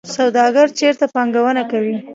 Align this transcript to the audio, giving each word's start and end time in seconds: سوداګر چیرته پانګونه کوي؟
سوداګر 0.15 0.67
چیرته 0.77 1.05
پانګونه 1.13 1.63
کوي؟ 1.71 1.95